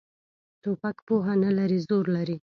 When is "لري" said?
1.57-1.79, 2.15-2.37